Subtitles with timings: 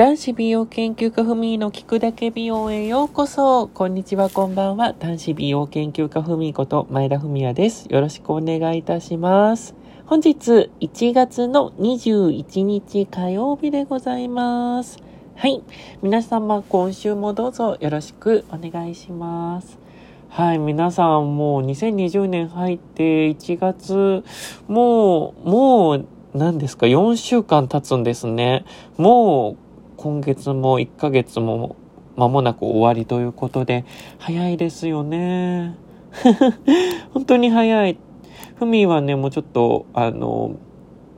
[0.00, 3.68] 男子美容研究家ふみの聞くだけ美容へようこそ。
[3.68, 4.94] こんにちは、こんばんは。
[4.98, 7.84] 男子美容研究家ふみこと前田文也です。
[7.90, 9.74] よろしくお願いいたします。
[10.06, 14.96] 本日1月の21日火曜日でございます。
[15.34, 15.62] はい。
[16.00, 19.78] 皆様、今週もどうぞよろしくお願いします。
[20.30, 24.24] はい、皆さんもう2020年入って1月、
[24.66, 28.64] もう、もう何ですか、4週間経つんですね。
[28.96, 29.69] もう
[30.00, 31.76] 今月も1ヶ月も
[32.16, 33.84] 間もなく終わりということで、
[34.18, 35.76] 早いですよね。
[37.12, 37.98] 本当に早い。
[38.54, 40.52] ふみはね、もうちょっと、あの、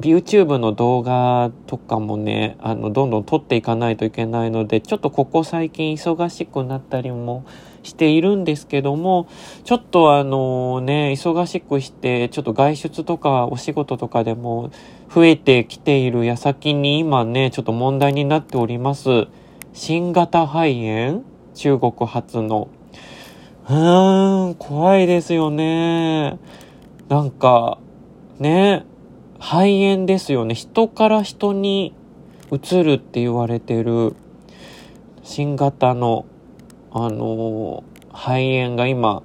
[0.00, 7.44] YouTube の動画とかもね、あの、どんどん撮っていかないといけないので、ちょっとここ最近忙しくなったりも
[7.82, 9.26] しているんですけども、
[9.64, 14.70] ちょっとあのね、忙しくして、ちょっと外出とかお仕事とかでも
[15.14, 19.26] 増えてきている矢先に今ね、ちょっと問題になっております。
[19.72, 21.22] 新型肺炎？
[21.54, 22.68] 中国発の。
[23.68, 26.38] うーん、怖いですよね。
[27.08, 27.78] なんか、
[28.38, 28.86] ね、
[29.40, 30.54] 肺炎ですよね。
[30.54, 31.94] 人から人に
[32.52, 34.14] 移るって言われてる
[35.22, 36.26] 新型の、
[36.92, 39.22] あの、肺炎が今、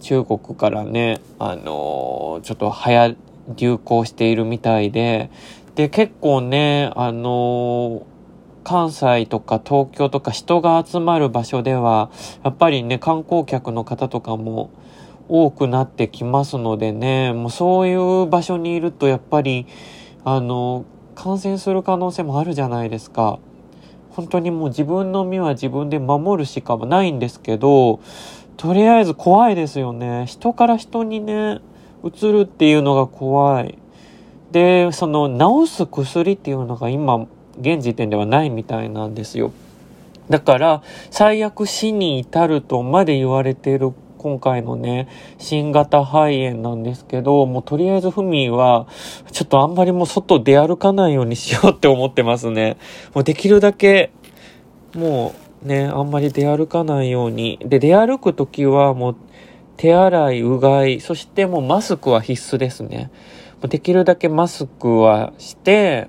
[0.00, 3.16] 中国からね、あの、ちょっと流行、
[3.56, 5.30] 流行しているみたいで、
[5.74, 8.06] で、結構ね、あの、
[8.64, 12.10] 関西とか東京とか人が集まる場所では、
[12.42, 14.70] やっぱりね、観光客の方とかも、
[15.28, 19.66] 多くなってきますのでね、もうそういう場所にいるとやっぱり、
[20.24, 20.84] あの、
[21.14, 23.38] 感染する可能性もあるじゃないですか。
[24.10, 28.00] 本当にもう自分の身は自分で守るしかないんですけど、
[28.56, 30.26] とりあえず怖いですよね。
[30.26, 31.60] 人から人にね、
[32.02, 33.78] 移るっていうのが怖い。
[34.50, 35.28] で、その
[35.64, 37.26] 治す薬っていうのが今、
[37.60, 39.52] 現時点ではないみたいなんですよ。
[40.30, 48.86] だから、最悪死に至るとまで言われている今回のね、新型肺炎なんですけど、もうとりあえずふみは、
[49.32, 52.76] ちょっとあんまりもう外出歩かないようにしようって思ってますね。
[53.14, 54.10] もうできるだけ、
[54.94, 55.32] も
[55.64, 57.58] うね、あんまり出歩かないように。
[57.64, 59.16] で、出歩くときはもう
[59.76, 63.10] 手洗い、うがい、そしてもうマスクは必須ですね。
[63.68, 66.08] できるだけマスクはして、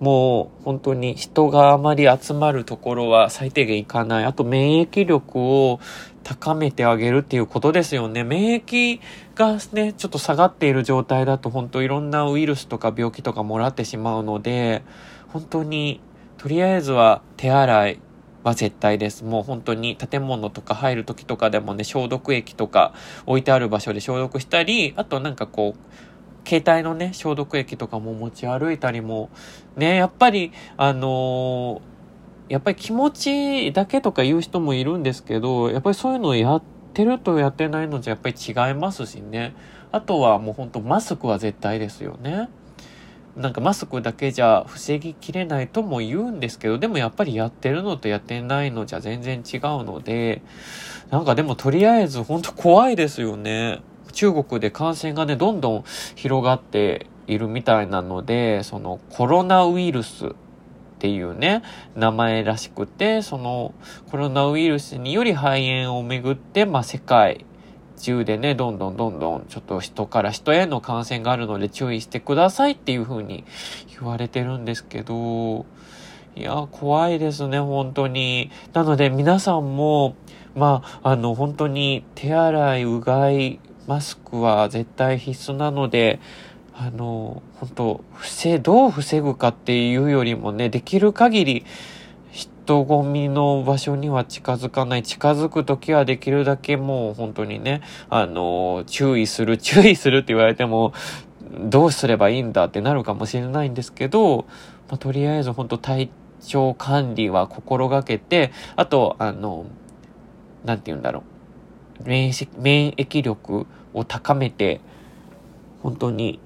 [0.00, 4.24] もう本当に人があまり集まるところは最低限行かない。
[4.24, 5.80] あと免疫力を
[6.28, 8.24] 高めてあげるっていうことですよね。
[8.24, 9.00] 免疫
[9.36, 14.82] がね、ちょっと下がっている状態だと本当いろんなウイルスとか病気とかもらってしまうので、
[15.28, 16.00] 本当に
[16.36, 18.00] とりあえずは手洗い
[18.42, 19.22] は絶対です。
[19.22, 22.92] もう本当に建物とか入る時とかでもね、消毒液とか
[23.26, 29.30] 置いてある場所で消毒したり、あとなんかこう、携帯のね、消毒液とかも持ち歩いたりも、
[29.76, 31.95] ね、やっぱり、あのー
[32.48, 36.62] やっぱり気持ちだけとか言う人もいるんですけど、やっぱりそういうのをやっ
[36.94, 39.54] てるとやってないのじゃやっぱり違いますしね。
[39.92, 42.48] あとはもうほんとマスクは絶対ですよね。
[43.36, 50.40] なんかマスクだけじゃ防ぎきれないとも言うんですけど、でもやっぱりやってるのとやってないのじゃ全然違うので、
[51.10, 53.82] なんかでもとりあえずほんと怖いですよね。
[54.12, 60.34] 中国で感染がね、どんどん広がっているみたいなので、そのコロナウイルス
[60.96, 61.62] っていうね、
[61.94, 63.74] 名前らしくて、その
[64.10, 67.44] コロナウイルスにより肺炎をめぐって、まあ世界
[67.98, 73.44] 中でね、どんどんどんどんちょっと人から人への感染があるので注意してくださいっていう風に
[73.98, 75.66] 言われてるんですけど、
[76.34, 78.50] いや、怖いですね、本当に。
[78.72, 80.14] なので皆さんも、
[80.54, 86.20] まあ、あの、本当に手洗い、うがい、マスクは絶対必須なので、
[86.78, 91.64] あの、本当防、どう防ぐかっていうよりもね、できる限り、
[92.32, 95.02] 人混みの場所には近づかない。
[95.02, 100.92] 近づくときはできるだけもう本当にね、あの、注意する、注意するって言われても、
[101.58, 104.44] どうすればいいんだってなるかもしれないんですけど、
[104.88, 106.10] まあ、とりあえず本当体
[106.44, 109.64] 調管理は心がけて、あと、あの、
[110.66, 111.22] なんて言うんだろ
[112.04, 112.06] う。
[112.06, 114.82] 免疫免疫力を高めて、
[115.82, 116.40] 本当に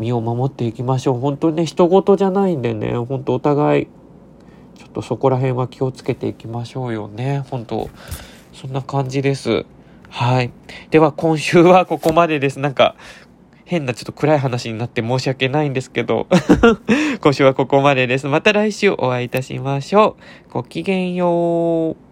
[0.00, 1.20] 身を守っていきましょう。
[1.20, 3.86] 本当にね、人事じゃないんでね、本当お互い、
[4.76, 7.44] ちょっとそこら辺は気をつけていきましょうよね。
[7.50, 7.90] 本当
[8.54, 9.66] そんな感じです。
[10.08, 10.50] はい。
[10.90, 12.58] では今週は ここまでです。
[12.58, 12.96] なんか、
[13.66, 16.26] 変なちょっと暗い話になって申し訳ないんですけど
[17.22, 18.26] 今週はここまでです。
[18.26, 20.16] また来週お会いいたしましょ
[20.48, 20.52] う。
[20.52, 22.09] ごきげんよう。